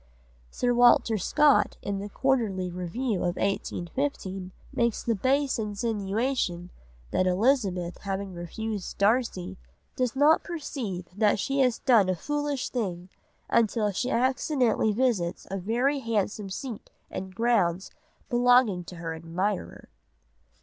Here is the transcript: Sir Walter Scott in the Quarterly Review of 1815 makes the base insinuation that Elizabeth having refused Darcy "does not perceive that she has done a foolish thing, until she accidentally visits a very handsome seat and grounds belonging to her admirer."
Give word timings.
Sir 0.49 0.73
Walter 0.73 1.19
Scott 1.19 1.77
in 1.83 1.99
the 1.99 2.09
Quarterly 2.09 2.71
Review 2.71 3.17
of 3.19 3.35
1815 3.35 4.51
makes 4.73 5.03
the 5.03 5.13
base 5.13 5.59
insinuation 5.59 6.71
that 7.11 7.27
Elizabeth 7.27 7.99
having 7.99 8.33
refused 8.33 8.97
Darcy 8.97 9.57
"does 9.95 10.15
not 10.15 10.43
perceive 10.43 11.05
that 11.15 11.37
she 11.37 11.59
has 11.59 11.77
done 11.77 12.09
a 12.09 12.15
foolish 12.15 12.69
thing, 12.71 13.09
until 13.47 13.91
she 13.91 14.09
accidentally 14.09 14.91
visits 14.91 15.45
a 15.51 15.57
very 15.59 15.99
handsome 15.99 16.49
seat 16.49 16.89
and 17.11 17.35
grounds 17.35 17.91
belonging 18.27 18.83
to 18.85 18.95
her 18.95 19.13
admirer." 19.13 19.87